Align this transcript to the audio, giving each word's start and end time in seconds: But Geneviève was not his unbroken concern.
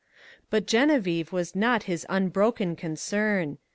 But 0.49 0.65
Geneviève 0.65 1.31
was 1.31 1.55
not 1.55 1.83
his 1.83 2.07
unbroken 2.09 2.75
concern. 2.75 3.59